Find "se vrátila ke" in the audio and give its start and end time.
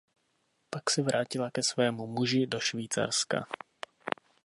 0.89-1.63